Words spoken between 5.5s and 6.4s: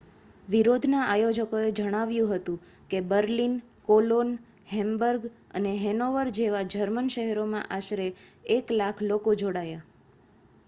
અને હેનોવર